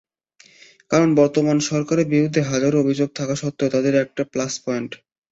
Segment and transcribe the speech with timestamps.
[0.91, 4.91] কারণ, বর্তমান সরকারের বিরুদ্ধে হাজারো অভিযোগ থাকা সত্ত্বেও, তাদের একটা প্লাস পয়েন্ট।